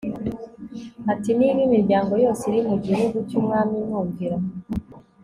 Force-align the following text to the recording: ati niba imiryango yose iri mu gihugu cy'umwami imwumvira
ati 1.11 1.29
niba 1.37 1.59
imiryango 1.67 2.13
yose 2.23 2.41
iri 2.49 2.59
mu 2.69 2.75
gihugu 2.85 3.17
cy'umwami 3.27 3.73
imwumvira 3.81 4.37